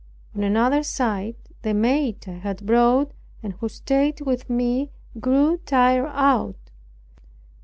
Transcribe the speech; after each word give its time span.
On 0.35 0.41
another 0.43 0.81
side, 0.81 1.35
the 1.61 1.75
maid 1.75 2.27
I 2.27 2.31
had 2.31 2.65
brought, 2.65 3.11
and 3.43 3.53
who 3.59 3.69
stayed 3.69 4.21
with 4.21 4.49
me, 4.49 4.89
grew 5.19 5.57
tired 5.63 6.07
out. 6.09 6.71